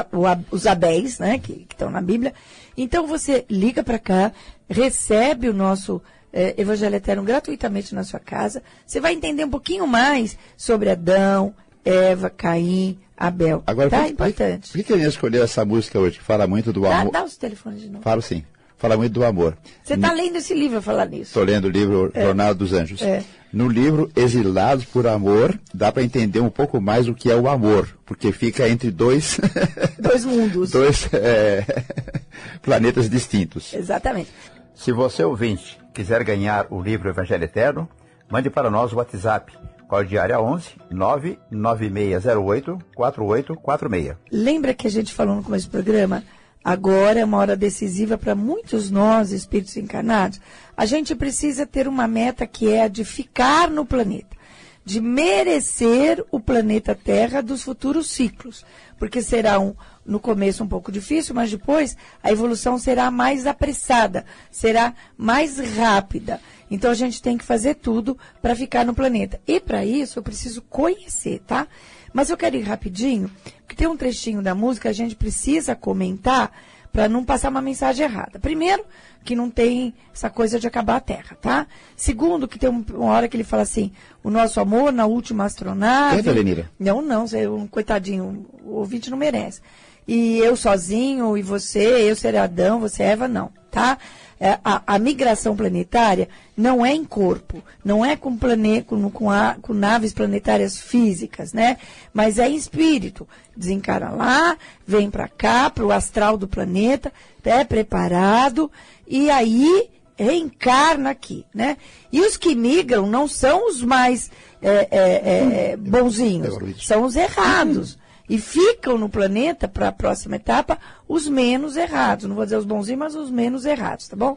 os 0.50 0.66
abéis, 0.66 1.18
né, 1.18 1.38
que 1.38 1.66
que 1.66 1.74
estão 1.74 1.90
na 1.90 2.00
Bíblia. 2.00 2.32
Então 2.76 3.06
você 3.06 3.44
liga 3.50 3.82
para 3.82 3.98
cá, 3.98 4.32
recebe 4.68 5.48
o 5.48 5.54
nosso 5.54 6.00
eh, 6.32 6.54
Evangelho 6.56 6.96
Eterno 6.96 7.22
gratuitamente 7.22 7.94
na 7.94 8.04
sua 8.04 8.20
casa. 8.20 8.62
Você 8.86 9.00
vai 9.00 9.12
entender 9.12 9.44
um 9.44 9.50
pouquinho 9.50 9.86
mais 9.86 10.38
sobre 10.56 10.90
Adão, 10.90 11.54
Eva, 11.84 12.30
Caim, 12.30 12.98
Abel. 13.16 13.62
Agora, 13.66 13.88
tá? 13.90 13.98
por, 13.98 14.04
que- 14.06 14.12
Importante. 14.12 14.70
por 14.72 14.78
que 14.78 14.84
que 14.84 14.92
a 14.92 14.96
gente 14.98 15.08
escolheu 15.08 15.42
essa 15.42 15.64
música 15.64 15.98
hoje, 15.98 16.18
que 16.18 16.24
fala 16.24 16.46
muito 16.46 16.72
do 16.72 16.82
Dá, 16.82 17.00
amor? 17.00 17.12
dá 17.12 17.24
os 17.24 17.36
telefones 17.36 17.80
de 17.82 17.88
novo. 17.88 18.02
Falo 18.02 18.20
sim, 18.20 18.44
fala 18.76 18.96
muito 18.96 19.12
do 19.12 19.24
amor. 19.24 19.56
Você 19.82 19.94
está 19.94 20.12
lendo 20.12 20.36
esse 20.36 20.54
livro 20.54 20.82
falar 20.82 21.06
nisso. 21.06 21.22
Estou 21.30 21.44
lendo 21.44 21.64
o 21.66 21.70
livro 21.70 22.12
Jornada 22.14 22.54
dos 22.54 22.72
Anjos. 22.72 23.00
É. 23.02 23.22
No 23.52 23.68
livro 23.68 24.10
Exilados 24.14 24.84
por 24.84 25.06
Amor, 25.06 25.58
dá 25.72 25.90
para 25.90 26.02
entender 26.02 26.40
um 26.40 26.50
pouco 26.50 26.78
mais 26.78 27.08
o 27.08 27.14
que 27.14 27.30
é 27.30 27.34
o 27.36 27.48
amor, 27.48 27.88
porque 28.04 28.30
fica 28.32 28.68
entre 28.68 28.90
dois, 28.90 29.38
Dois 29.98 30.24
mundos. 30.26 30.70
dois 30.72 31.08
é, 31.14 31.64
planetas 32.60 33.08
distintos. 33.08 33.72
Exatamente. 33.72 34.30
Se 34.74 34.92
você, 34.92 35.24
ouvinte, 35.24 35.78
quiser 35.94 36.22
ganhar 36.22 36.66
o 36.70 36.82
livro 36.82 37.08
Evangelho 37.08 37.44
Eterno, 37.44 37.88
mande 38.30 38.50
para 38.50 38.70
nós 38.70 38.92
o 38.92 38.96
WhatsApp. 38.96 39.52
Código 39.88 40.20
área 40.20 40.40
11 40.40 40.70
99608 40.90 42.78
4846. 42.94 44.16
Lembra 44.30 44.74
que 44.74 44.86
a 44.86 44.90
gente 44.90 45.12
falou 45.12 45.36
no 45.36 45.44
começo 45.44 45.68
do 45.68 45.70
programa? 45.70 46.24
Agora 46.64 47.20
é 47.20 47.24
uma 47.24 47.36
hora 47.36 47.56
decisiva 47.56 48.18
para 48.18 48.34
muitos 48.34 48.90
nós, 48.90 49.30
espíritos 49.30 49.76
encarnados. 49.76 50.40
A 50.76 50.84
gente 50.84 51.14
precisa 51.14 51.64
ter 51.64 51.86
uma 51.86 52.08
meta 52.08 52.44
que 52.44 52.68
é 52.68 52.82
a 52.82 52.88
de 52.88 53.04
ficar 53.04 53.70
no 53.70 53.86
planeta, 53.86 54.36
de 54.84 55.00
merecer 55.00 56.24
o 56.32 56.40
planeta 56.40 56.92
Terra 56.92 57.40
dos 57.40 57.62
futuros 57.62 58.10
ciclos. 58.10 58.64
Porque 58.98 59.22
será 59.22 59.60
um, 59.60 59.76
no 60.06 60.20
começo 60.20 60.62
um 60.62 60.68
pouco 60.68 60.92
difícil, 60.92 61.34
mas 61.34 61.50
depois 61.50 61.96
a 62.22 62.30
evolução 62.30 62.78
será 62.78 63.10
mais 63.10 63.46
apressada, 63.46 64.24
será 64.50 64.94
mais 65.16 65.58
rápida. 65.76 66.40
Então 66.70 66.90
a 66.90 66.94
gente 66.94 67.20
tem 67.20 67.36
que 67.36 67.44
fazer 67.44 67.74
tudo 67.74 68.16
para 68.40 68.54
ficar 68.54 68.84
no 68.84 68.94
planeta. 68.94 69.40
E 69.46 69.58
para 69.60 69.84
isso 69.84 70.18
eu 70.18 70.22
preciso 70.22 70.62
conhecer, 70.62 71.40
tá? 71.46 71.66
Mas 72.12 72.30
eu 72.30 72.36
quero 72.36 72.56
ir 72.56 72.62
rapidinho, 72.62 73.30
porque 73.60 73.74
tem 73.76 73.86
um 73.86 73.96
trechinho 73.96 74.40
da 74.40 74.54
música 74.54 74.82
que 74.82 74.88
a 74.88 74.92
gente 74.92 75.14
precisa 75.16 75.74
comentar 75.74 76.50
para 76.92 77.08
não 77.08 77.22
passar 77.24 77.50
uma 77.50 77.60
mensagem 77.60 78.04
errada. 78.06 78.38
Primeiro, 78.38 78.82
que 79.22 79.36
não 79.36 79.50
tem 79.50 79.92
essa 80.14 80.30
coisa 80.30 80.58
de 80.58 80.66
acabar 80.66 80.96
a 80.96 81.00
Terra, 81.00 81.36
tá? 81.40 81.66
Segundo, 81.94 82.48
que 82.48 82.58
tem 82.58 82.70
um- 82.70 82.84
uma 82.94 83.12
hora 83.12 83.28
que 83.28 83.36
ele 83.36 83.44
fala 83.44 83.62
assim, 83.64 83.92
o 84.24 84.30
nosso 84.30 84.60
amor 84.60 84.92
na 84.92 85.04
última 85.04 85.44
astronave. 85.44 86.16
Canta, 86.18 86.32
Lenira. 86.32 86.70
Não, 86.78 87.02
não, 87.02 87.26
um 87.54 87.66
coitadinho, 87.66 88.46
o 88.64 88.76
ouvinte 88.76 89.10
não 89.10 89.18
merece. 89.18 89.60
E 90.06 90.38
eu 90.38 90.56
sozinho, 90.56 91.36
e 91.36 91.42
você, 91.42 92.10
eu 92.10 92.14
ser 92.16 92.36
Adão, 92.36 92.78
você 92.80 93.02
é 93.02 93.06
Eva, 93.08 93.26
não, 93.26 93.50
tá? 93.70 93.98
É, 94.38 94.58
a, 94.62 94.82
a 94.86 94.98
migração 94.98 95.56
planetária 95.56 96.28
não 96.54 96.84
é 96.84 96.94
em 96.94 97.04
corpo, 97.06 97.62
não 97.82 98.04
é 98.04 98.14
com, 98.16 98.36
plane, 98.36 98.82
com, 98.82 99.10
com, 99.10 99.30
a- 99.30 99.56
com 99.62 99.72
naves 99.72 100.12
planetárias 100.12 100.78
físicas, 100.78 101.54
né? 101.54 101.78
Mas 102.12 102.38
é 102.38 102.46
em 102.48 102.54
espírito. 102.54 103.26
Desencara 103.56 104.10
lá, 104.10 104.58
vem 104.86 105.10
para 105.10 105.26
cá, 105.26 105.70
para 105.70 105.86
o 105.86 105.90
astral 105.90 106.36
do 106.36 106.46
planeta, 106.46 107.10
é 107.42 107.64
preparado, 107.64 108.70
e 109.08 109.30
aí 109.30 109.88
reencarna 110.18 111.10
aqui, 111.10 111.44
né? 111.54 111.78
E 112.12 112.20
os 112.20 112.36
que 112.36 112.54
migram 112.54 113.06
não 113.06 113.26
são 113.26 113.68
os 113.70 113.80
mais 113.82 114.30
é, 114.60 114.88
é, 114.90 115.70
é, 115.72 115.76
bonzinhos, 115.78 116.48
Evoluídos. 116.48 116.86
são 116.86 117.04
os 117.04 117.16
errados. 117.16 117.98
E 118.28 118.38
ficam 118.38 118.98
no 118.98 119.08
planeta, 119.08 119.68
para 119.68 119.88
a 119.88 119.92
próxima 119.92 120.36
etapa, 120.36 120.78
os 121.06 121.28
menos 121.28 121.76
errados. 121.76 122.26
Não 122.26 122.34
vou 122.34 122.44
dizer 122.44 122.56
os 122.56 122.64
bonzinhos, 122.64 122.98
mas 122.98 123.14
os 123.14 123.30
menos 123.30 123.64
errados, 123.64 124.08
tá 124.08 124.16
bom? 124.16 124.36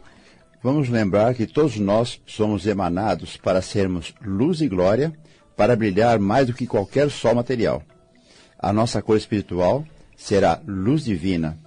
Vamos 0.61 0.89
lembrar 0.89 1.33
que 1.33 1.47
todos 1.47 1.77
nós 1.77 2.21
somos 2.25 2.67
emanados 2.67 3.37
para 3.37 3.61
sermos 3.61 4.13
luz 4.21 4.61
e 4.61 4.67
glória, 4.67 5.13
para 5.55 5.75
brilhar 5.75 6.19
mais 6.19 6.47
do 6.47 6.53
que 6.53 6.67
qualquer 6.67 7.09
sol 7.09 7.33
material. 7.33 7.81
A 8.57 8.73
nossa 8.73 9.01
cor 9.01 9.17
espiritual 9.17 9.85
será 10.17 10.61
luz 10.67 11.05
divina 11.05 11.57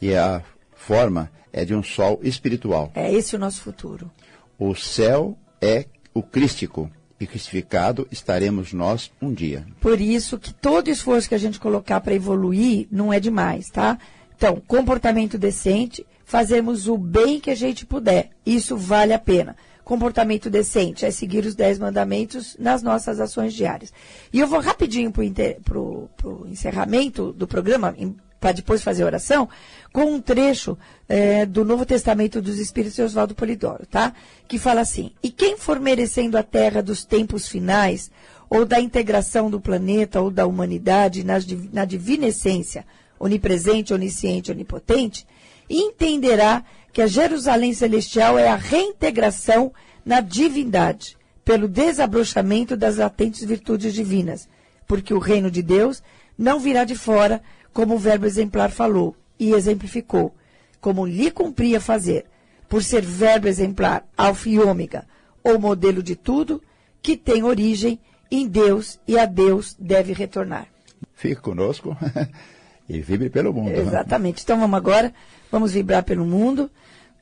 e 0.00 0.14
a 0.14 0.42
forma 0.74 1.30
é 1.52 1.64
de 1.64 1.74
um 1.74 1.82
sol 1.82 2.18
espiritual. 2.22 2.90
É 2.94 3.12
esse 3.12 3.36
o 3.36 3.38
nosso 3.38 3.60
futuro. 3.60 4.10
O 4.58 4.74
céu 4.74 5.38
é 5.60 5.86
o 6.12 6.22
crístico 6.22 6.90
e 7.24 7.26
crucificado 7.26 8.06
estaremos 8.10 8.72
nós 8.72 9.10
um 9.20 9.32
dia. 9.32 9.66
Por 9.80 10.00
isso 10.00 10.38
que 10.38 10.52
todo 10.52 10.88
esforço 10.88 11.28
que 11.28 11.34
a 11.34 11.38
gente 11.38 11.60
colocar 11.60 12.00
para 12.00 12.14
evoluir 12.14 12.86
não 12.90 13.12
é 13.12 13.20
demais, 13.20 13.68
tá? 13.68 13.98
Então, 14.36 14.60
comportamento 14.66 15.38
decente, 15.38 16.04
fazermos 16.24 16.88
o 16.88 16.98
bem 16.98 17.38
que 17.38 17.50
a 17.50 17.54
gente 17.54 17.86
puder. 17.86 18.30
Isso 18.44 18.76
vale 18.76 19.12
a 19.12 19.18
pena. 19.18 19.56
Comportamento 19.84 20.48
decente 20.48 21.04
é 21.04 21.10
seguir 21.10 21.44
os 21.44 21.54
dez 21.54 21.78
mandamentos 21.78 22.56
nas 22.58 22.82
nossas 22.82 23.20
ações 23.20 23.52
diárias. 23.52 23.92
E 24.32 24.40
eu 24.40 24.46
vou 24.46 24.60
rapidinho 24.60 25.12
para 25.12 25.78
o 25.78 26.46
encerramento 26.46 27.32
do 27.32 27.46
programa, 27.46 27.94
para 28.42 28.50
depois 28.50 28.82
fazer 28.82 29.04
oração, 29.04 29.48
com 29.92 30.02
um 30.02 30.20
trecho 30.20 30.76
eh, 31.08 31.46
do 31.46 31.64
Novo 31.64 31.86
Testamento 31.86 32.42
dos 32.42 32.58
Espíritos 32.58 32.96
de 32.96 33.02
Oswaldo 33.02 33.36
Polidoro, 33.36 33.86
tá? 33.86 34.12
Que 34.48 34.58
fala 34.58 34.80
assim: 34.80 35.12
E 35.22 35.30
quem 35.30 35.56
for 35.56 35.78
merecendo 35.78 36.36
a 36.36 36.42
terra 36.42 36.82
dos 36.82 37.04
tempos 37.04 37.46
finais, 37.46 38.10
ou 38.50 38.66
da 38.66 38.80
integração 38.80 39.48
do 39.48 39.60
planeta 39.60 40.20
ou 40.20 40.28
da 40.28 40.44
humanidade 40.44 41.24
na 41.24 41.84
divina 41.84 42.26
essência, 42.26 42.84
onipresente, 43.18 43.94
onisciente, 43.94 44.50
onipotente, 44.50 45.24
entenderá 45.70 46.64
que 46.92 47.00
a 47.00 47.06
Jerusalém 47.06 47.72
celestial 47.72 48.36
é 48.36 48.48
a 48.48 48.56
reintegração 48.56 49.72
na 50.04 50.20
divindade, 50.20 51.16
pelo 51.44 51.68
desabrochamento 51.68 52.76
das 52.76 52.96
latentes 52.96 53.44
virtudes 53.44 53.94
divinas, 53.94 54.48
porque 54.86 55.14
o 55.14 55.20
reino 55.20 55.50
de 55.50 55.62
Deus 55.62 56.02
não 56.36 56.58
virá 56.58 56.84
de 56.84 56.94
fora, 56.94 57.40
como 57.72 57.94
o 57.94 57.98
verbo 57.98 58.26
exemplar 58.26 58.70
falou 58.70 59.16
e 59.38 59.52
exemplificou, 59.52 60.34
como 60.80 61.06
lhe 61.06 61.30
cumpria 61.30 61.80
fazer, 61.80 62.26
por 62.68 62.82
ser 62.82 63.02
verbo 63.02 63.48
exemplar, 63.48 64.06
alfa 64.16 64.48
e 64.48 64.58
ômega, 64.58 65.06
ou 65.42 65.58
modelo 65.58 66.02
de 66.02 66.16
tudo, 66.16 66.62
que 67.00 67.16
tem 67.16 67.42
origem 67.42 67.98
em 68.30 68.46
Deus 68.46 68.98
e 69.06 69.18
a 69.18 69.26
Deus 69.26 69.76
deve 69.78 70.12
retornar. 70.12 70.66
Fique 71.14 71.40
conosco 71.40 71.96
e 72.88 73.00
vibre 73.00 73.28
pelo 73.28 73.52
mundo. 73.52 73.72
Exatamente. 73.72 74.42
Então 74.42 74.58
vamos 74.58 74.76
agora, 74.76 75.12
vamos 75.50 75.72
vibrar 75.72 76.02
pelo 76.02 76.24
mundo. 76.24 76.70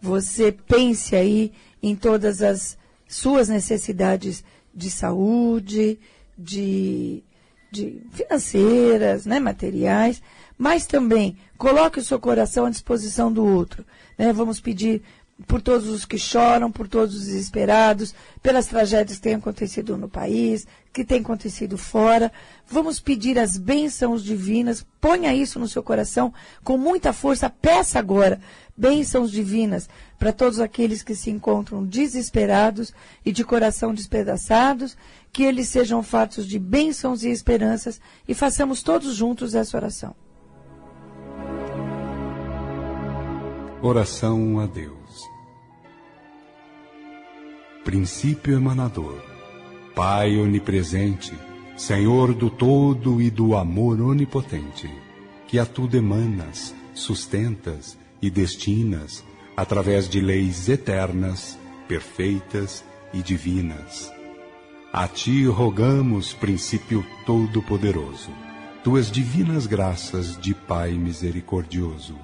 Você 0.00 0.52
pense 0.52 1.16
aí 1.16 1.52
em 1.82 1.94
todas 1.94 2.42
as 2.42 2.78
suas 3.08 3.48
necessidades 3.48 4.44
de 4.74 4.90
saúde, 4.90 5.98
de, 6.38 7.22
de 7.70 8.02
financeiras, 8.12 9.26
né, 9.26 9.38
materiais, 9.38 10.22
mas 10.59 10.87
também 10.87 11.37
coloque 11.56 11.98
o 11.98 12.04
seu 12.04 12.18
coração 12.18 12.66
à 12.66 12.70
disposição 12.70 13.33
do 13.33 13.44
outro. 13.44 13.85
né? 14.18 14.33
Vamos 14.33 14.61
pedir 14.61 15.02
por 15.46 15.62
todos 15.62 15.88
os 15.88 16.05
que 16.05 16.18
choram, 16.18 16.70
por 16.70 16.87
todos 16.87 17.14
os 17.14 17.26
desesperados, 17.26 18.14
pelas 18.42 18.66
tragédias 18.66 19.18
que 19.18 19.22
têm 19.22 19.35
acontecido 19.35 19.96
no 19.96 20.09
país, 20.09 20.66
que 20.92 21.05
têm 21.05 21.20
acontecido 21.20 21.79
fora. 21.79 22.33
Vamos 22.66 23.00
pedir 23.00 23.38
as 23.38 23.57
bênçãos 23.57 24.22
divinas. 24.22 24.85
Ponha 25.00 25.35
isso 25.35 25.59
no 25.59 25.68
seu 25.68 25.83
coração 25.83 26.33
com 26.62 26.76
muita 26.76 27.12
força. 27.12 27.48
Peça 27.48 27.98
agora 27.98 28.40
bênçãos 28.76 29.31
divinas 29.31 29.88
para 30.18 30.33
todos 30.33 30.59
aqueles 30.59 31.03
que 31.03 31.14
se 31.14 31.31
encontram 31.31 31.85
desesperados 31.85 32.94
e 33.24 33.31
de 33.31 33.44
coração 33.44 33.92
despedaçados, 33.92 34.96
que 35.31 35.42
eles 35.42 35.68
sejam 35.68 36.03
fartos 36.03 36.46
de 36.46 36.59
bênçãos 36.59 37.22
e 37.22 37.29
esperanças 37.29 38.00
e 38.26 38.35
façamos 38.35 38.83
todos 38.83 39.14
juntos 39.14 39.55
essa 39.55 39.76
oração. 39.76 40.14
Oração 43.83 44.61
a 44.61 44.66
Deus. 44.66 44.99
Princípio 47.85 48.55
emanador, 48.55 49.23
Pai 49.95 50.37
onipresente, 50.37 51.33
Senhor 51.79 52.35
do 52.35 52.51
todo 52.51 53.23
e 53.23 53.31
do 53.31 53.57
amor 53.57 53.99
onipotente, 54.03 54.88
que 55.49 55.59
a 55.59 55.64
tudo 55.64 55.97
emanas, 55.97 56.75
sustentas 56.93 57.97
e 58.21 58.29
destinas 58.29 59.25
através 59.57 60.11
de 60.11 60.21
leis 60.21 60.69
eternas, 60.69 61.59
perfeitas 61.88 62.85
e 63.14 63.23
divinas. 63.23 64.12
A 64.93 65.09
ti 65.09 65.47
rogamos, 65.47 66.35
princípio 66.35 67.05
todo-poderoso, 67.25 68.31
tuas 68.85 69.11
divinas 69.11 69.66
graças 69.66 70.38
de 70.38 70.55
Pai 70.55 70.93
misericordioso, 70.93 72.14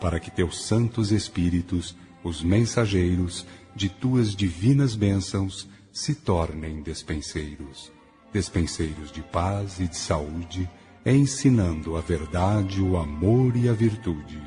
para 0.00 0.18
que 0.18 0.30
teus 0.30 0.64
santos 0.64 1.12
espíritos, 1.12 1.94
os 2.22 2.42
mensageiros 2.42 3.46
de 3.74 3.88
tuas 3.88 4.34
divinas 4.34 4.94
bênçãos, 4.94 5.68
se 5.92 6.14
tornem 6.14 6.82
despenseiros, 6.82 7.92
despenseiros 8.32 9.12
de 9.12 9.22
paz 9.22 9.78
e 9.78 9.86
de 9.86 9.96
saúde, 9.96 10.68
ensinando 11.06 11.96
a 11.96 12.00
verdade, 12.00 12.80
o 12.80 12.96
amor 12.96 13.56
e 13.56 13.68
a 13.68 13.72
virtude, 13.72 14.40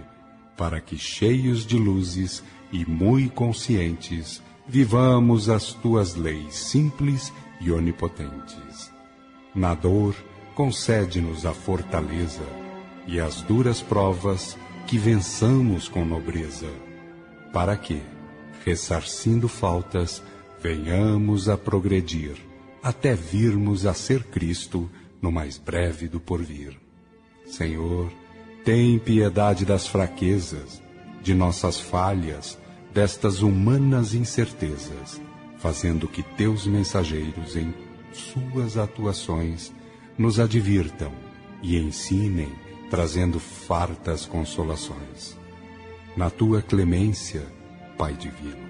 para 0.57 0.81
que, 0.81 0.97
cheios 0.97 1.65
de 1.65 1.77
luzes 1.77 2.43
e 2.71 2.85
muito 2.85 3.33
conscientes, 3.33 4.41
vivamos 4.67 5.49
as 5.49 5.71
tuas 5.71 6.15
leis 6.15 6.55
simples 6.55 7.31
e 7.61 7.71
onipotentes. 7.71 8.91
Na 9.55 9.73
dor, 9.73 10.15
concede-nos 10.53 11.45
a 11.45 11.53
fortaleza 11.53 12.43
e 13.07 13.19
as 13.19 13.41
duras 13.41 13.81
provas 13.81 14.57
que 14.85 14.97
vençamos 14.97 15.87
com 15.87 16.03
nobreza, 16.03 16.69
para 17.53 17.77
que, 17.77 18.01
ressarcindo 18.67 19.47
faltas, 19.47 20.21
venhamos 20.62 21.47
a 21.47 21.58
progredir, 21.58 22.36
até 22.84 23.15
virmos 23.15 23.86
a 23.86 23.93
ser 23.93 24.25
Cristo 24.25 24.91
no 25.21 25.32
mais 25.32 25.58
breve 25.58 26.10
do 26.10 26.19
porvir. 26.19 26.77
Senhor, 27.45 28.12
tem 28.65 28.99
piedade 28.99 29.63
das 29.63 29.88
fraquezas, 29.88 30.84
de 31.23 31.34
nossas 31.34 31.80
falhas, 31.80 32.58
destas 32.93 33.41
humanas 33.41 34.13
incertezas, 34.13 35.21
fazendo 35.60 36.06
que 36.06 36.21
teus 36.21 36.67
mensageiros, 36.67 37.56
em 37.56 37.73
suas 38.12 38.75
atuações, 38.75 39.71
nos 40.17 40.41
advirtam 40.41 41.13
e 41.63 41.77
ensinem, 41.77 42.51
trazendo 42.89 43.39
fartas 43.39 44.25
consolações. 44.25 45.38
Na 46.17 46.30
tua 46.30 46.62
clemência, 46.62 47.56
Pai 47.97 48.13
Divino, 48.13 48.69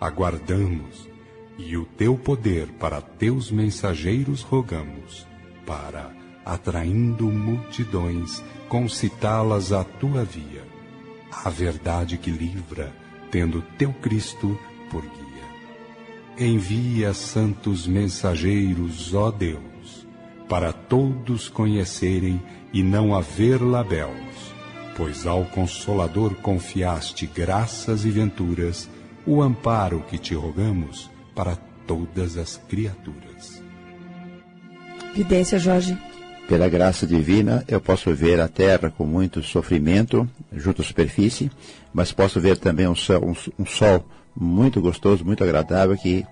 aguardamos 0.00 1.08
e 1.58 1.76
o 1.76 1.84
teu 1.84 2.16
poder 2.16 2.68
para 2.78 3.00
teus 3.00 3.50
mensageiros 3.50 4.42
rogamos, 4.42 5.26
para, 5.66 6.14
atraindo 6.44 7.26
multidões, 7.26 8.42
concitá-las 8.68 9.72
à 9.72 9.82
tua 9.82 10.24
via, 10.24 10.62
a 11.44 11.50
verdade 11.50 12.16
que 12.16 12.30
livra, 12.30 12.94
tendo 13.30 13.62
teu 13.76 13.92
Cristo 13.94 14.56
por 14.90 15.02
guia. 15.02 16.48
Envia 16.48 17.12
santos 17.12 17.86
mensageiros, 17.86 19.12
ó 19.12 19.32
Deus, 19.32 20.06
para 20.48 20.72
todos 20.72 21.48
conhecerem 21.48 22.40
e 22.72 22.82
não 22.82 23.14
haver 23.14 23.60
labéus, 23.60 24.54
pois 24.98 25.28
ao 25.28 25.44
Consolador 25.44 26.34
confiaste 26.34 27.24
graças 27.32 28.04
e 28.04 28.10
venturas, 28.10 28.90
o 29.24 29.40
amparo 29.40 30.04
que 30.10 30.18
te 30.18 30.34
rogamos 30.34 31.08
para 31.36 31.56
todas 31.86 32.36
as 32.36 32.60
criaturas. 32.68 33.62
Vidência, 35.14 35.56
Jorge. 35.56 35.96
Pela 36.48 36.68
graça 36.68 37.06
divina, 37.06 37.64
eu 37.68 37.80
posso 37.80 38.12
ver 38.12 38.40
a 38.40 38.48
terra 38.48 38.90
com 38.90 39.06
muito 39.06 39.40
sofrimento 39.40 40.28
junto 40.52 40.82
à 40.82 40.84
superfície, 40.84 41.48
mas 41.94 42.10
posso 42.10 42.40
ver 42.40 42.56
também 42.56 42.88
um 42.88 42.94
sol, 42.96 43.24
um, 43.24 43.62
um 43.62 43.66
sol 43.66 44.04
muito 44.34 44.80
gostoso, 44.80 45.24
muito 45.24 45.44
agradável, 45.44 45.96
que 45.96 46.26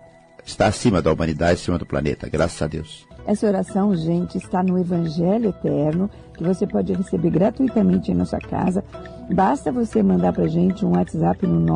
está 0.47 0.69
acima 0.69 1.03
da 1.03 1.13
humanidade, 1.13 1.55
acima 1.55 1.79
do 1.79 1.85
planeta. 1.85 2.29
Graças 2.29 2.63
a 2.63 2.67
Deus. 2.67 3.07
Essa 3.27 3.47
oração, 3.49 3.95
gente, 3.97 4.39
está 4.39 4.63
no 4.63 4.79
Evangelho 4.79 5.49
Eterno, 5.49 6.09
que 6.35 6.45
você 6.45 6.65
pode 6.65 6.93
receber 6.93 7.31
gratuitamente 7.31 8.13
em 8.13 8.15
nossa 8.15 8.39
casa. 8.39 8.85
Basta 9.35 9.73
você 9.73 10.01
mandar 10.01 10.33
para 10.33 10.47
gente 10.47 10.87
um 10.87 10.97
WhatsApp 10.97 11.45
no 11.45 11.67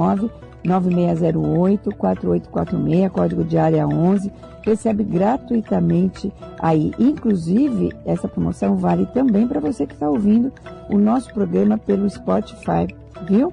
99608-4846, 0.64 3.10
código 3.10 3.42
de 3.42 3.58
área 3.58 3.88
11. 3.88 4.30
Recebe 4.62 5.02
gratuitamente 5.02 6.32
aí. 6.60 6.92
Inclusive, 6.98 7.90
essa 8.06 8.28
promoção 8.28 8.76
vale 8.76 9.06
também 9.06 9.48
para 9.48 9.58
você 9.58 9.84
que 9.86 9.94
está 9.94 10.08
ouvindo 10.08 10.52
o 10.88 10.96
nosso 10.98 11.34
programa 11.34 11.76
pelo 11.76 12.08
Spotify, 12.08 12.86
viu? 13.26 13.52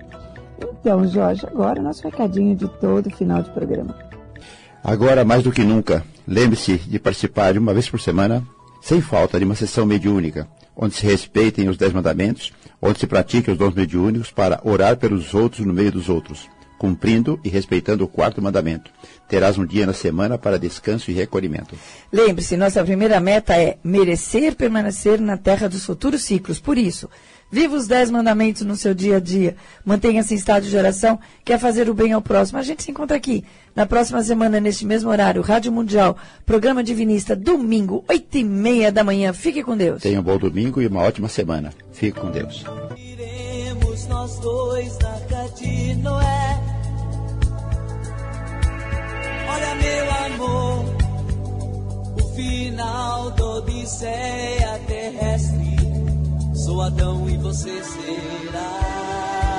Então, 0.62 1.08
Jorge, 1.08 1.48
agora 1.48 1.80
o 1.80 1.84
nosso 1.84 2.04
recadinho 2.04 2.56
de 2.56 2.68
todo 2.68 3.10
final 3.10 3.42
de 3.42 3.50
programa. 3.50 4.07
Agora, 4.88 5.26
mais 5.26 5.44
do 5.44 5.52
que 5.52 5.66
nunca, 5.66 6.06
lembre-se 6.26 6.78
de 6.78 6.98
participar 6.98 7.52
de 7.52 7.60
uma 7.60 7.74
vez 7.74 7.90
por 7.90 8.00
semana, 8.00 8.42
sem 8.82 9.02
falta, 9.02 9.38
de 9.38 9.44
uma 9.44 9.54
sessão 9.54 9.86
mediúnica, 9.86 10.48
onde 10.74 10.96
se 10.96 11.06
respeitem 11.06 11.68
os 11.68 11.76
dez 11.76 11.92
mandamentos, 11.92 12.54
onde 12.82 12.98
se 12.98 13.06
pratiquem 13.06 13.52
os 13.52 13.58
dons 13.60 13.76
mediúnicos 13.76 14.32
para 14.32 14.62
orar 14.64 14.96
pelos 14.96 15.34
outros 15.34 15.66
no 15.66 15.74
meio 15.74 15.92
dos 15.92 16.08
outros, 16.08 16.48
cumprindo 16.78 17.40
e 17.44 17.50
respeitando 17.50 18.04
o 18.04 18.08
quarto 18.08 18.42
mandamento. 18.42 18.92
Terás 19.28 19.58
um 19.58 19.66
dia 19.66 19.86
na 19.86 19.94
semana 19.94 20.38
para 20.38 20.60
descanso 20.60 21.12
e 21.12 21.14
recolhimento. 21.14 21.76
Lembre-se, 22.12 22.56
nossa 22.56 22.84
primeira 22.84 23.20
meta 23.20 23.56
é 23.58 23.78
merecer 23.84 24.56
permanecer 24.56 25.20
na 25.20 25.36
terra 25.36 25.68
dos 25.68 25.86
futuros 25.86 26.24
ciclos. 26.24 26.60
Por 26.60 26.78
isso, 26.78 27.10
viva 27.52 27.76
os 27.76 27.88
dez 27.88 28.10
mandamentos 28.10 28.62
no 28.62 28.76
seu 28.76 28.94
dia 28.94 29.18
a 29.18 29.20
dia. 29.20 29.56
Mantenha-se 29.84 30.34
em 30.34 30.38
estado 30.38 30.68
de 30.68 30.78
oração, 30.78 31.20
quer 31.44 31.60
fazer 31.60 31.90
o 31.90 31.94
bem 31.94 32.14
ao 32.14 32.22
próximo. 32.22 32.60
A 32.60 32.64
gente 32.64 32.84
se 32.84 32.92
encontra 32.92 33.18
aqui 33.18 33.44
na 33.76 33.86
próxima 33.86 34.24
semana, 34.24 34.60
neste 34.60 34.86
mesmo 34.86 35.10
horário, 35.10 35.42
Rádio 35.42 35.72
Mundial, 35.72 36.18
Programa 36.46 36.84
Divinista, 36.84 37.36
domingo, 37.36 38.04
oito 38.08 38.38
e 38.38 38.44
meia 38.44 38.92
da 38.92 39.04
manhã. 39.04 39.34
Fique 39.34 39.64
com 39.64 39.76
Deus. 39.76 40.02
Tenha 40.02 40.20
um 40.20 40.24
bom 40.24 40.38
domingo 40.38 40.82
e 40.82 40.88
uma 40.88 41.02
ótima 41.02 41.28
semana. 41.28 41.74
Fique 41.92 42.20
com 42.20 42.32
Deus. 42.32 42.64
Iremos 42.96 44.08
nós 44.08 44.40
dois 44.40 44.98
na 45.00 45.18
de 45.60 45.96
Noé. 45.96 46.67
Olha, 49.50 49.76
meu 49.76 50.12
amor, 50.26 50.86
o 52.22 52.36
final 52.36 53.32
da 53.32 53.46
Odisseia 53.46 54.80
terrestre. 54.86 55.78
Sou 56.54 56.82
Adão 56.82 57.30
e 57.30 57.38
você 57.38 57.82
será. 57.84 59.57